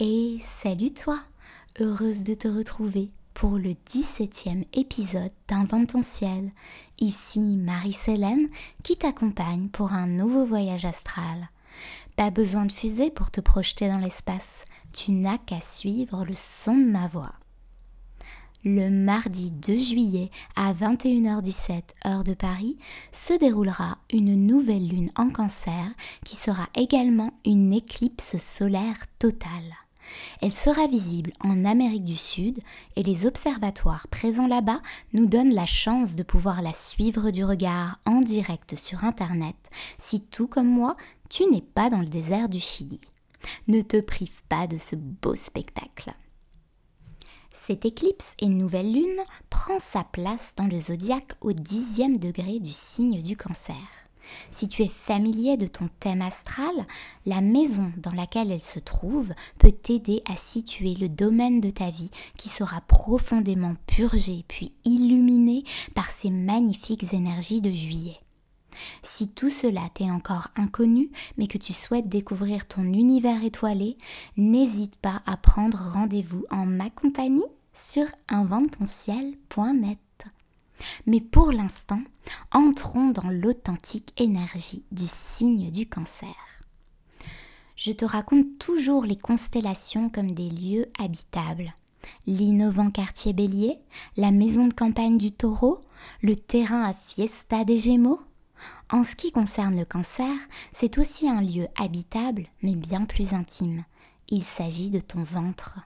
[0.00, 1.18] Et salut toi,
[1.80, 6.52] heureuse de te retrouver pour le 17e épisode d'Invente ciel.
[7.00, 8.46] Ici Marie-Célène
[8.84, 11.48] qui t'accompagne pour un nouveau voyage astral.
[12.14, 16.76] Pas besoin de fusée pour te projeter dans l'espace, tu n'as qu'à suivre le son
[16.76, 17.32] de ma voix.
[18.64, 22.76] Le mardi 2 juillet à 21h17 heure de Paris
[23.10, 25.90] se déroulera une nouvelle lune en cancer
[26.24, 29.74] qui sera également une éclipse solaire totale.
[30.42, 32.60] Elle sera visible en Amérique du Sud
[32.96, 34.80] et les observatoires présents là-bas
[35.12, 39.56] nous donnent la chance de pouvoir la suivre du regard en direct sur Internet
[39.98, 40.96] si tout comme moi,
[41.28, 43.00] tu n'es pas dans le désert du Chili.
[43.68, 46.12] Ne te prive pas de ce beau spectacle.
[47.52, 52.72] Cette éclipse et nouvelle lune prend sa place dans le zodiaque au dixième degré du
[52.72, 54.07] signe du cancer.
[54.50, 56.74] Si tu es familier de ton thème astral,
[57.26, 61.90] la maison dans laquelle elle se trouve peut t'aider à situer le domaine de ta
[61.90, 68.18] vie qui sera profondément purgé puis illuminé par ces magnifiques énergies de juillet.
[69.02, 73.96] Si tout cela t'est encore inconnu, mais que tu souhaites découvrir ton univers étoilé,
[74.36, 79.98] n'hésite pas à prendre rendez-vous en ma compagnie sur inventonciel.net.
[81.06, 82.00] Mais pour l'instant,
[82.52, 86.34] entrons dans l'authentique énergie du signe du cancer.
[87.76, 91.74] Je te raconte toujours les constellations comme des lieux habitables.
[92.26, 93.78] L'innovant quartier bélier,
[94.16, 95.80] la maison de campagne du taureau,
[96.22, 98.20] le terrain à fiesta des gémeaux.
[98.90, 100.34] En ce qui concerne le cancer,
[100.72, 103.84] c'est aussi un lieu habitable, mais bien plus intime.
[104.28, 105.78] Il s'agit de ton ventre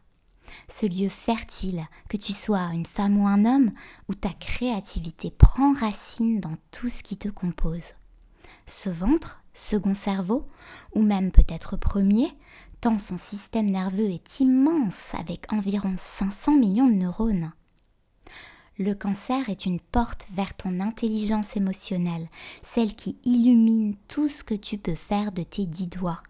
[0.68, 3.72] ce lieu fertile, que tu sois une femme ou un homme,
[4.08, 7.86] où ta créativité prend racine dans tout ce qui te compose.
[8.66, 10.48] Ce ventre, second cerveau,
[10.94, 12.32] ou même peut-être premier,
[12.80, 17.52] tant son système nerveux est immense avec environ 500 millions de neurones.
[18.78, 22.28] Le cancer est une porte vers ton intelligence émotionnelle,
[22.62, 26.22] celle qui illumine tout ce que tu peux faire de tes dix doigts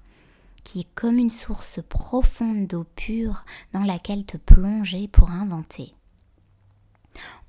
[0.64, 5.94] qui est comme une source profonde d'eau pure dans laquelle te plonger pour inventer.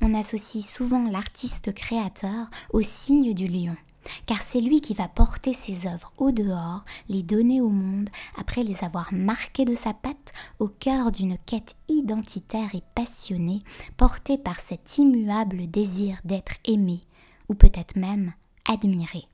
[0.02, 3.76] On associe souvent l'artiste créateur au signe du lion,
[4.26, 8.64] car c'est lui qui va porter ses œuvres au dehors, les donner au monde, après
[8.64, 13.62] les avoir marquées de sa patte au cœur d'une quête identitaire et passionnée,
[13.98, 17.02] portée par cet immuable désir d'être aimé,
[17.50, 18.34] ou peut-être même
[18.66, 19.26] admiré.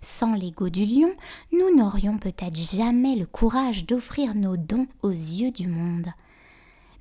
[0.00, 1.12] Sans l'ego du lion,
[1.52, 6.08] nous n'aurions peut-être jamais le courage d'offrir nos dons aux yeux du monde.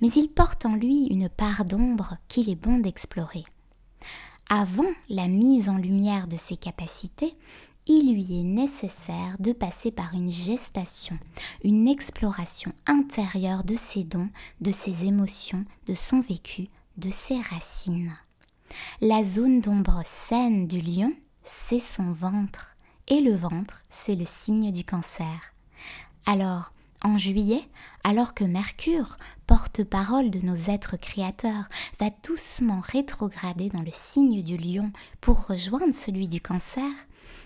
[0.01, 3.45] Mais il porte en lui une part d'ombre qu'il est bon d'explorer.
[4.49, 7.35] Avant la mise en lumière de ses capacités,
[7.85, 11.17] il lui est nécessaire de passer par une gestation,
[11.63, 14.29] une exploration intérieure de ses dons,
[14.61, 18.15] de ses émotions, de son vécu, de ses racines.
[19.01, 22.75] La zone d'ombre saine du lion c'est son ventre.
[23.07, 25.53] Et le ventre, c'est le signe du cancer.
[26.25, 26.73] Alors,
[27.03, 27.67] en juillet,
[28.05, 31.67] alors que Mercure, porte-parole de nos êtres créateurs,
[31.99, 36.89] va doucement rétrograder dans le signe du lion pour rejoindre celui du cancer,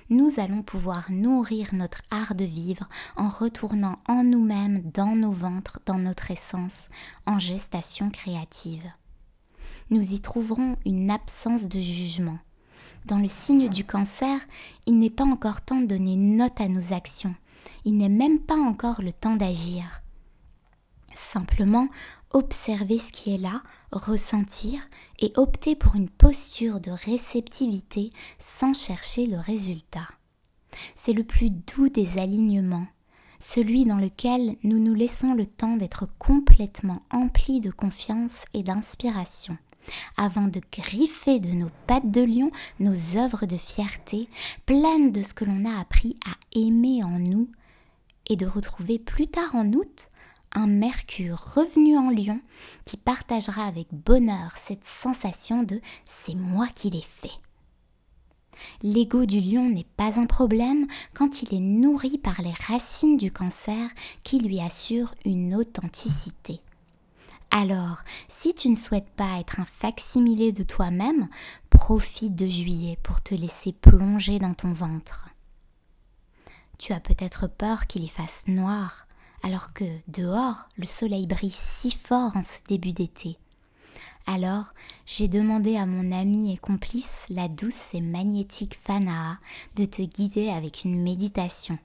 [0.10, 2.88] nous allons pouvoir nourrir notre art de vivre
[3.18, 6.88] en retournant en nous-mêmes, dans nos ventres, dans notre essence,
[7.26, 8.90] en gestation créative.
[9.90, 12.40] Nous y trouverons une absence de jugement,
[13.08, 14.40] dans le signe du cancer,
[14.86, 17.34] il n'est pas encore temps de donner note à nos actions.
[17.86, 20.04] Il n'est même pas encore le temps d'agir.
[21.14, 21.88] Simplement,
[22.32, 24.82] observer ce qui est là, ressentir
[25.20, 30.08] et opter pour une posture de réceptivité sans chercher le résultat.
[30.96, 32.88] C'est le plus doux des alignements,
[33.40, 39.58] celui dans lequel nous nous laissons le temps d'être complètement emplis de confiance et d'inspiration
[40.18, 44.30] avant de griffer de nos pattes de lion nos œuvres de fierté,
[44.66, 47.50] pleines de ce que l'on a appris à aimer en nous,
[48.30, 50.10] et de retrouver plus tard en août
[50.54, 52.40] un Mercure revenu en lion
[52.86, 57.32] qui partagera avec bonheur cette sensation de c'est moi qui l'ai fait.
[58.82, 63.32] L'ego du lion n'est pas un problème quand il est nourri par les racines du
[63.32, 63.90] cancer
[64.24, 66.62] qui lui assurent une authenticité.
[67.50, 71.28] Alors, si tu ne souhaites pas être un facsimilé de toi-même,
[71.70, 75.30] profite de juillet pour te laisser plonger dans ton ventre.
[76.78, 79.08] Tu as peut-être peur qu'il y fasse noir,
[79.44, 83.38] alors que dehors le soleil brille si fort en ce début d'été.
[84.28, 84.74] Alors,
[85.06, 89.38] j'ai demandé à mon ami et complice, la douce et magnétique Fanaa,
[89.76, 91.80] de te guider avec une méditation.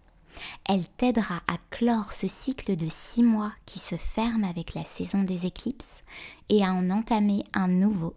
[0.64, 5.22] Elle t'aidera à clore ce cycle de six mois qui se ferme avec la saison
[5.22, 6.02] des éclipses
[6.48, 8.14] et à en entamer un nouveau.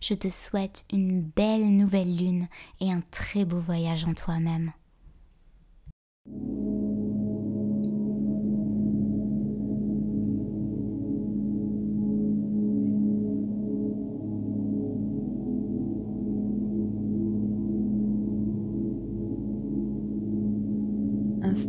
[0.00, 2.48] Je te souhaite une belle nouvelle lune
[2.80, 4.72] et un très beau voyage en toi-même.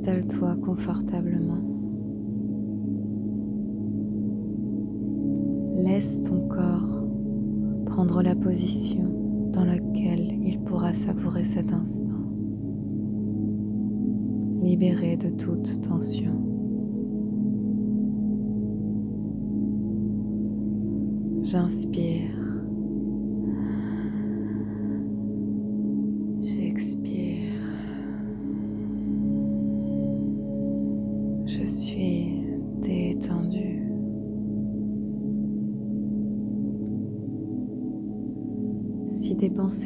[0.06, 1.64] Installe-toi confortablement.
[5.78, 7.06] Laisse ton corps
[7.86, 12.20] prendre la position dans laquelle il pourra savourer cet instant,
[14.62, 16.34] libéré de toute tension.
[21.44, 22.43] J'inspire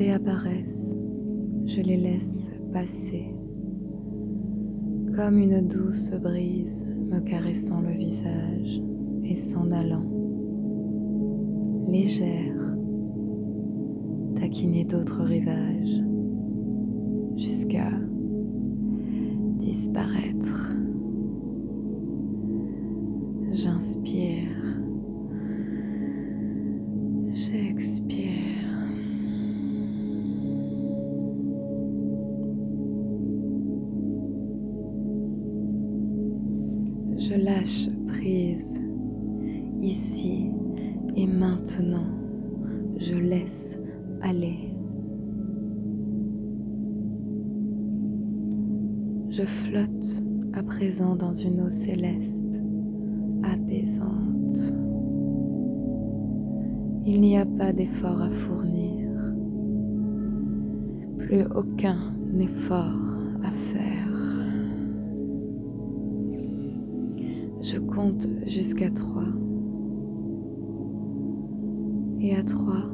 [0.05, 0.95] apparaissent,
[1.65, 3.33] je les laisse passer,
[5.15, 8.81] comme une douce brise me caressant le visage
[9.23, 10.05] et s'en allant,
[11.87, 12.77] légère,
[14.35, 16.03] taquiner d'autres rivages,
[17.35, 17.89] jusqu'à
[19.57, 20.76] disparaître.
[37.17, 38.79] Je lâche prise
[39.81, 40.51] ici
[41.15, 42.05] et maintenant.
[42.99, 43.79] Je laisse
[44.21, 44.75] aller.
[49.29, 50.23] Je flotte
[50.53, 52.61] à présent dans une eau céleste,
[53.43, 54.73] apaisante.
[57.05, 59.09] Il n'y a pas d'effort à fournir,
[61.17, 63.26] plus aucun effort
[67.69, 69.27] Je compte jusqu'à trois.
[72.21, 72.85] Et à trois,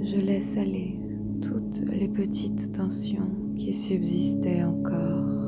[0.00, 0.98] je laisse aller
[1.42, 5.43] toutes les petites tensions qui subsistaient encore.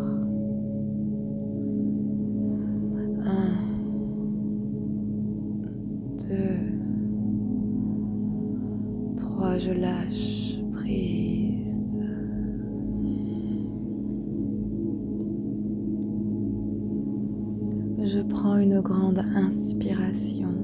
[18.07, 20.55] Je prends une grande inspiration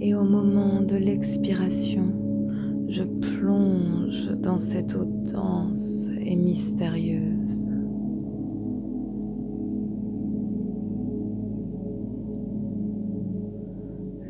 [0.00, 2.12] et au moment de l'expiration,
[2.88, 7.64] je plonge dans cette eau dense et mystérieuse.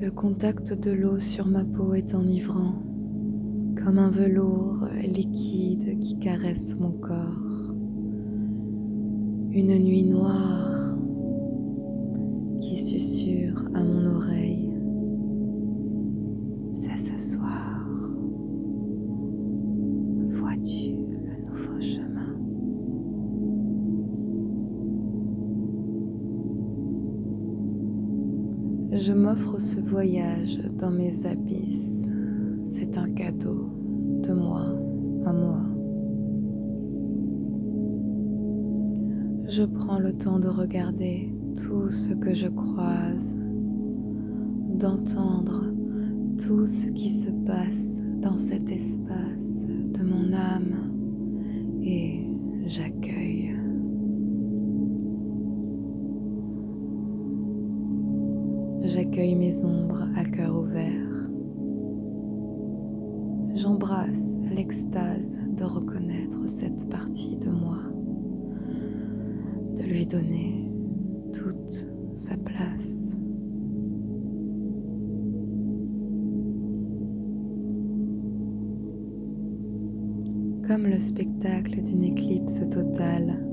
[0.00, 2.74] Le contact de l'eau sur ma peau est enivrant,
[3.82, 7.72] comme un velours liquide qui caresse mon corps.
[9.50, 10.72] Une nuit noire
[12.62, 14.70] susurre à mon oreille.
[16.76, 17.80] C'est ce soir.
[20.30, 22.36] Vois-tu le nouveau chemin?
[28.92, 32.08] Je m'offre ce voyage dans mes abysses.
[32.64, 33.70] C'est un cadeau
[34.22, 34.66] de moi
[35.26, 35.60] à moi.
[39.48, 43.36] Je prends le temps de regarder tout ce que je croise,
[44.74, 45.64] d'entendre
[46.38, 50.92] tout ce qui se passe dans cet espace de mon âme
[51.82, 52.26] et
[52.66, 53.54] j'accueille.
[58.84, 61.12] J'accueille mes ombres à cœur ouvert.
[63.54, 67.78] J'embrasse l'extase de reconnaître cette partie de moi,
[69.76, 70.71] de lui donner
[71.32, 73.16] toute sa place.
[80.66, 83.44] Comme le spectacle d'une éclipse totale,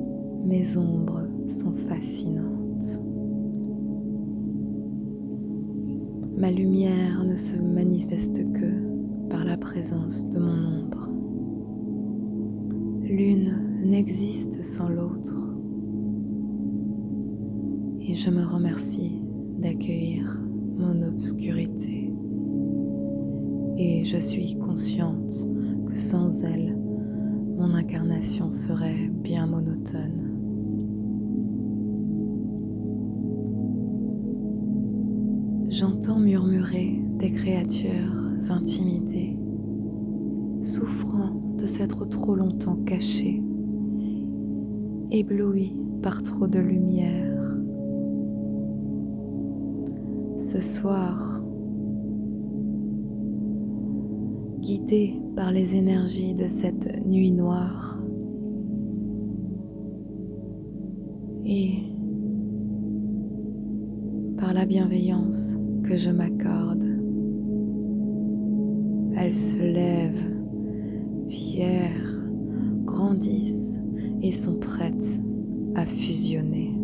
[0.46, 3.02] mes ombres sont fascinantes.
[6.38, 11.10] Ma lumière ne se manifeste que par la présence de mon ombre.
[13.04, 15.59] L'une n'existe sans l'autre
[18.10, 19.22] et je me remercie
[19.60, 20.36] d'accueillir
[20.80, 22.12] mon obscurité.
[23.78, 25.46] Et je suis consciente
[25.86, 26.76] que sans elle,
[27.56, 30.26] mon incarnation serait bien monotone.
[35.70, 38.16] J'entends murmurer des créatures
[38.50, 39.38] intimidées,
[40.64, 43.44] souffrant de s'être trop longtemps cachées,
[45.12, 47.29] éblouies par trop de lumière.
[50.52, 51.44] Ce soir,
[54.62, 58.00] guidé par les énergies de cette nuit noire
[61.46, 61.84] et
[64.40, 66.84] par la bienveillance que je m'accorde.
[69.18, 70.36] Elles se lèvent,
[71.28, 72.26] fières,
[72.86, 73.80] grandissent
[74.24, 75.20] et sont prêtes
[75.76, 76.79] à fusionner.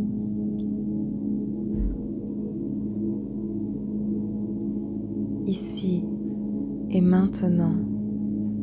[5.45, 6.03] Ici
[6.89, 7.75] et maintenant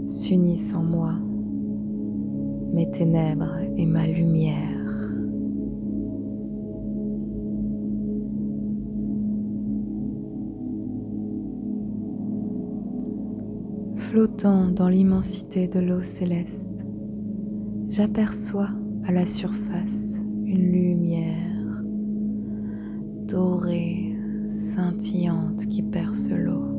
[0.07, 1.15] s'unissent en moi
[2.73, 5.13] mes ténèbres et ma lumière.
[13.95, 16.85] Flottant dans l'immensité de l'eau céleste,
[17.89, 18.71] j'aperçois
[19.07, 21.83] à la surface une lumière
[23.29, 24.15] dorée,
[24.49, 26.72] scintillante qui perce l'eau.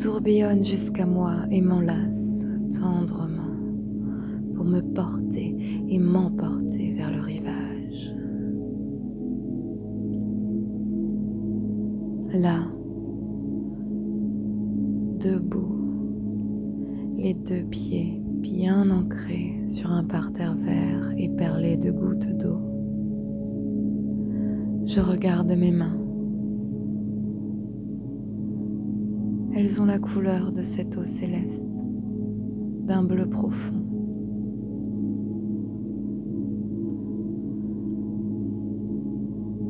[0.00, 3.54] Tourbillonne jusqu'à moi et m'enlace tendrement
[4.54, 5.54] pour me porter
[5.90, 8.14] et m'emporter vers le rivage.
[12.32, 12.66] Là,
[15.20, 15.76] debout,
[17.18, 22.58] les deux pieds bien ancrés sur un parterre vert et perlé de gouttes d'eau.
[24.86, 26.09] Je regarde mes mains.
[29.62, 31.84] Elles ont la couleur de cette eau céleste,
[32.86, 33.74] d'un bleu profond.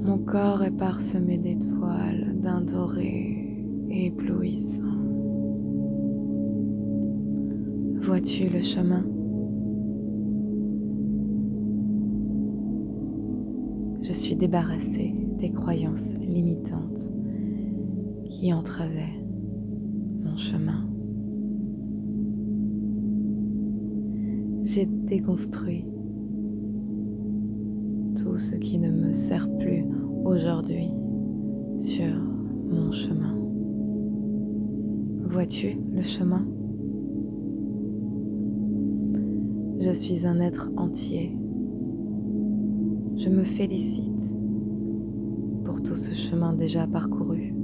[0.05, 4.85] Mon corps est parsemé d'étoiles d'un doré éblouissant.
[7.97, 9.05] Vois-tu le chemin?
[14.03, 17.11] Je suis débarrassée des croyances limitantes
[18.27, 19.20] qui entravaient
[20.37, 20.87] chemin.
[24.63, 25.85] J'ai déconstruit
[28.17, 29.85] tout ce qui ne me sert plus
[30.25, 30.89] aujourd'hui
[31.79, 32.15] sur
[32.69, 33.37] mon chemin.
[35.29, 36.47] Vois-tu le chemin?
[39.81, 41.37] Je suis un être entier.
[43.17, 44.35] Je me félicite
[45.65, 47.55] pour tout ce chemin déjà parcouru.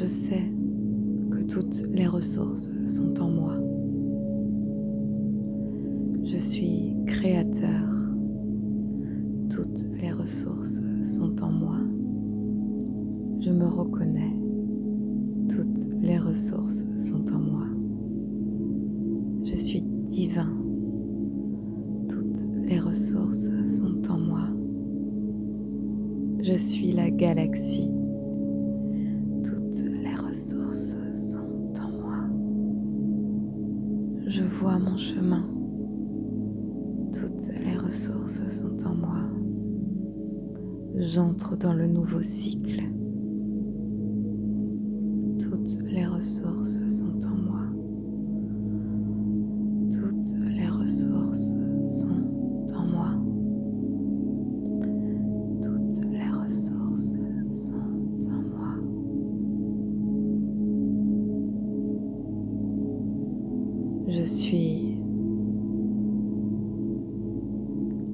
[0.00, 0.44] Je sais
[1.32, 3.54] que toutes les ressources sont en moi.
[6.22, 7.82] Je suis créateur.
[9.50, 11.78] Toutes les ressources sont en moi.
[13.40, 14.36] Je me reconnais.
[15.48, 17.66] Toutes les ressources sont en moi.
[19.42, 20.54] Je suis divin.
[22.08, 24.48] Toutes les ressources sont en moi.
[26.40, 27.97] Je suis la galaxie.
[34.96, 35.44] Chemin.
[37.12, 39.18] Toutes les ressources sont en moi.
[40.96, 42.82] J'entre dans le nouveau cycle.
[45.38, 47.67] Toutes les ressources sont en moi.
[64.10, 64.96] Je suis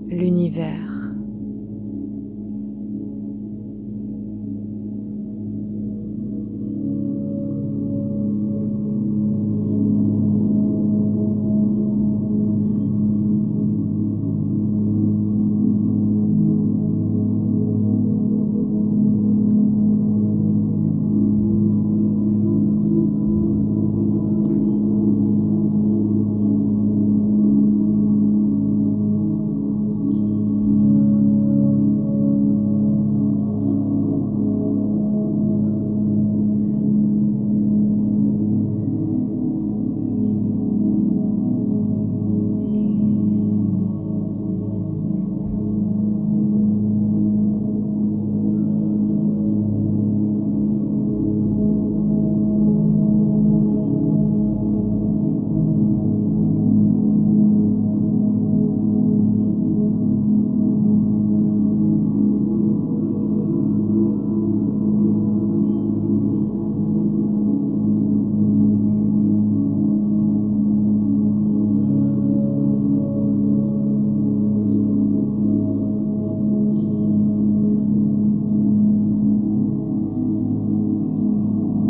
[0.08, 1.13] l'univers